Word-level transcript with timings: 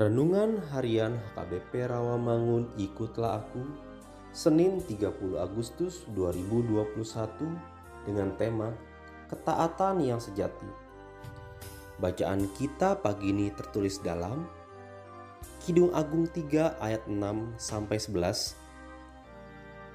Renungan 0.00 0.64
Harian 0.72 1.12
HKBP 1.12 1.92
Rawamangun 1.92 2.72
Ikutlah 2.80 3.44
Aku 3.44 3.60
Senin 4.32 4.80
30 4.80 5.12
Agustus 5.36 6.08
2021 6.16 6.96
dengan 8.08 8.32
tema 8.40 8.72
Ketaatan 9.28 10.00
yang 10.00 10.16
Sejati. 10.16 10.64
Bacaan 12.00 12.48
kita 12.56 12.96
pagi 12.96 13.28
ini 13.28 13.52
tertulis 13.52 14.00
dalam 14.00 14.48
Kidung 15.60 15.92
Agung 15.92 16.24
3 16.32 16.80
ayat 16.80 17.04
6 17.04 17.60
sampai 17.60 18.00
11 18.00 18.56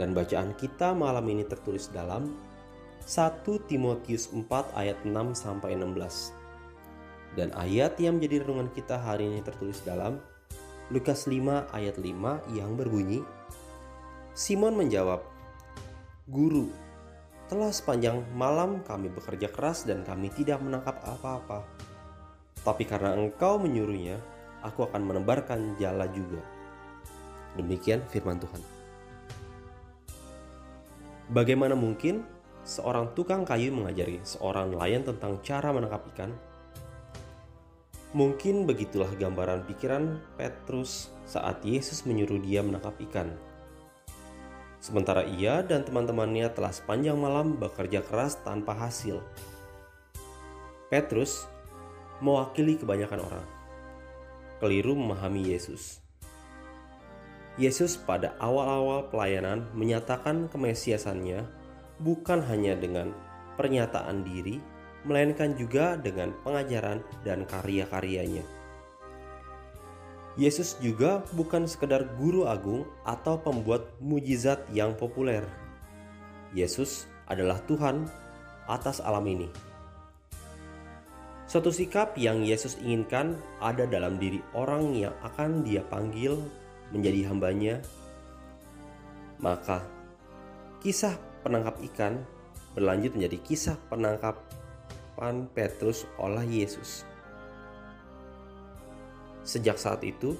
dan 0.00 0.16
bacaan 0.16 0.56
kita 0.56 0.96
malam 0.96 1.28
ini 1.28 1.44
tertulis 1.44 1.92
dalam 1.92 2.40
1 3.04 3.44
Timotius 3.68 4.32
4 4.32 4.48
ayat 4.80 4.96
6 5.04 5.12
sampai 5.36 5.76
16 5.76 6.39
dan 7.38 7.54
ayat 7.54 7.94
yang 8.02 8.18
menjadi 8.18 8.42
renungan 8.42 8.70
kita 8.74 8.98
hari 8.98 9.30
ini 9.30 9.40
tertulis 9.44 9.82
dalam 9.86 10.18
Lukas 10.90 11.30
5 11.30 11.70
ayat 11.70 11.96
5 12.02 12.58
yang 12.58 12.74
berbunyi 12.74 13.22
Simon 14.34 14.78
menjawab, 14.78 15.20
Guru, 16.30 16.70
telah 17.50 17.74
sepanjang 17.74 18.22
malam 18.38 18.80
kami 18.86 19.10
bekerja 19.10 19.50
keras 19.50 19.82
dan 19.82 20.06
kami 20.06 20.30
tidak 20.30 20.62
menangkap 20.62 21.02
apa-apa. 21.02 21.66
Tapi 22.62 22.86
karena 22.86 23.18
engkau 23.18 23.58
menyuruhnya, 23.58 24.16
aku 24.62 24.86
akan 24.86 25.02
menebarkan 25.02 25.74
jala 25.76 26.06
juga. 26.14 26.40
Demikian 27.58 28.06
firman 28.06 28.38
Tuhan. 28.38 28.62
Bagaimana 31.34 31.74
mungkin 31.74 32.22
seorang 32.62 33.12
tukang 33.18 33.42
kayu 33.42 33.74
mengajari 33.74 34.22
seorang 34.22 34.70
nelayan 34.70 35.02
tentang 35.02 35.42
cara 35.42 35.74
menangkap 35.74 36.06
ikan? 36.14 36.30
Mungkin 38.10 38.66
begitulah 38.66 39.14
gambaran 39.14 39.70
pikiran 39.70 40.18
Petrus 40.34 41.14
saat 41.22 41.62
Yesus 41.62 42.02
menyuruh 42.02 42.42
dia 42.42 42.58
menangkap 42.58 42.98
ikan. 43.06 43.30
Sementara 44.82 45.22
ia 45.22 45.62
dan 45.62 45.86
teman-temannya 45.86 46.50
telah 46.50 46.74
sepanjang 46.74 47.14
malam 47.14 47.54
bekerja 47.54 48.02
keras 48.02 48.40
tanpa 48.42 48.74
hasil. 48.74 49.22
Petrus 50.90 51.46
mewakili 52.18 52.74
kebanyakan 52.74 53.22
orang. 53.22 53.46
Keliru 54.58 54.98
memahami 54.98 55.54
Yesus. 55.54 56.02
Yesus 57.62 57.94
pada 57.94 58.34
awal-awal 58.42 59.06
pelayanan 59.06 59.70
menyatakan 59.70 60.50
kemesiasannya 60.50 61.46
bukan 62.02 62.42
hanya 62.42 62.74
dengan 62.74 63.14
pernyataan 63.54 64.26
diri, 64.26 64.58
melainkan 65.04 65.56
juga 65.56 65.96
dengan 65.96 66.34
pengajaran 66.44 67.00
dan 67.24 67.48
karya-karyanya. 67.48 68.44
Yesus 70.38 70.78
juga 70.78 71.26
bukan 71.34 71.66
sekedar 71.66 72.06
guru 72.16 72.46
agung 72.46 72.86
atau 73.02 73.36
pembuat 73.36 73.90
mujizat 73.98 74.62
yang 74.70 74.94
populer. 74.94 75.42
Yesus 76.54 77.10
adalah 77.26 77.58
Tuhan 77.66 78.06
atas 78.70 79.02
alam 79.02 79.26
ini. 79.26 79.50
Suatu 81.50 81.74
sikap 81.74 82.14
yang 82.14 82.46
Yesus 82.46 82.78
inginkan 82.78 83.34
ada 83.58 83.82
dalam 83.82 84.22
diri 84.22 84.38
orang 84.54 84.94
yang 84.94 85.14
akan 85.26 85.66
dia 85.66 85.82
panggil 85.82 86.38
menjadi 86.94 87.26
hambanya. 87.26 87.82
Maka 89.42 89.82
kisah 90.78 91.18
penangkap 91.42 91.74
ikan 91.90 92.22
berlanjut 92.78 93.18
menjadi 93.18 93.38
kisah 93.42 93.76
penangkap 93.90 94.38
penangkapan 95.20 95.52
Petrus 95.52 96.08
oleh 96.16 96.64
Yesus. 96.64 97.04
Sejak 99.44 99.76
saat 99.76 100.00
itu, 100.00 100.32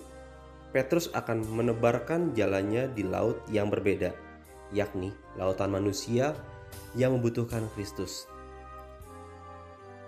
Petrus 0.72 1.12
akan 1.12 1.44
menebarkan 1.44 2.32
jalannya 2.32 2.88
di 2.96 3.04
laut 3.04 3.44
yang 3.52 3.68
berbeda, 3.68 4.16
yakni 4.72 5.12
lautan 5.36 5.68
manusia 5.68 6.32
yang 6.96 7.12
membutuhkan 7.18 7.68
Kristus. 7.76 8.24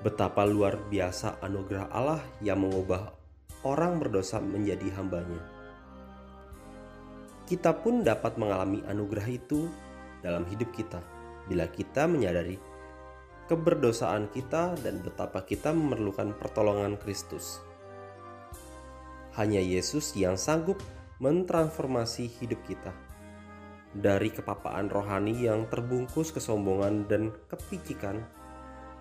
Betapa 0.00 0.48
luar 0.48 0.80
biasa 0.88 1.38
anugerah 1.44 1.92
Allah 1.92 2.22
yang 2.40 2.64
mengubah 2.64 3.12
orang 3.68 4.00
berdosa 4.00 4.40
menjadi 4.40 4.88
hambanya. 4.98 5.42
Kita 7.46 7.76
pun 7.76 8.02
dapat 8.02 8.40
mengalami 8.40 8.80
anugerah 8.88 9.28
itu 9.28 9.68
dalam 10.24 10.46
hidup 10.48 10.70
kita 10.74 11.02
bila 11.50 11.66
kita 11.66 12.06
menyadari 12.06 12.71
keberdosaan 13.50 14.30
kita 14.30 14.76
dan 14.82 15.02
betapa 15.02 15.42
kita 15.42 15.74
memerlukan 15.74 16.34
pertolongan 16.38 16.98
Kristus. 17.00 17.58
Hanya 19.34 19.58
Yesus 19.64 20.12
yang 20.14 20.36
sanggup 20.36 20.78
mentransformasi 21.22 22.28
hidup 22.42 22.60
kita 22.66 22.92
dari 23.92 24.32
kepapaan 24.32 24.88
rohani 24.88 25.46
yang 25.46 25.68
terbungkus 25.68 26.32
kesombongan 26.32 27.04
dan 27.08 27.32
kepicikan 27.48 28.24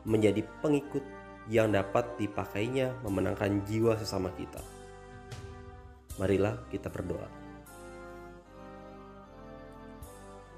menjadi 0.04 0.44
pengikut 0.60 1.04
yang 1.50 1.72
dapat 1.72 2.06
dipakainya 2.20 2.94
memenangkan 3.02 3.64
jiwa 3.66 3.98
sesama 3.98 4.30
kita. 4.36 4.60
Marilah 6.20 6.60
kita 6.70 6.92
berdoa. 6.92 7.41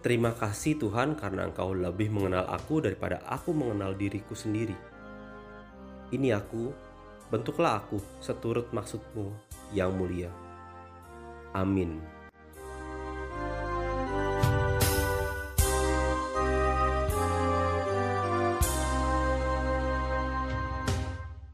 Terima 0.04 0.36
kasih 0.36 0.76
Tuhan 0.84 1.16
karena 1.16 1.48
Engkau 1.48 1.72
lebih 1.72 2.12
mengenal 2.12 2.44
aku 2.52 2.84
daripada 2.84 3.24
aku 3.24 3.56
mengenal 3.56 3.96
diriku 3.96 4.36
sendiri. 4.36 4.76
Ini 6.12 6.36
aku, 6.36 6.76
bentuklah 7.32 7.80
aku 7.80 8.04
seturut 8.20 8.68
maksudmu 8.76 9.32
yang 9.72 9.96
mulia. 9.96 10.28
Amin. 11.56 12.13